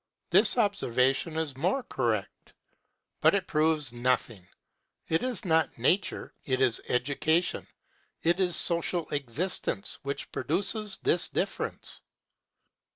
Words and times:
This 0.31 0.57
observation 0.57 1.37
is 1.37 1.55
more 1.55 1.83
correct, 1.83 2.55
but 3.19 3.35
it 3.35 3.45
proves 3.45 3.93
nothing; 3.93 4.47
it 5.07 5.21
is 5.21 5.45
not 5.45 5.77
nature, 5.77 6.33
it 6.43 6.59
is 6.59 6.81
education, 6.87 7.67
it 8.23 8.39
is 8.39 8.55
social 8.55 9.07
existence 9.09 9.99
which 10.01 10.31
produces 10.31 10.97
this 11.03 11.27
difference. 11.29 12.01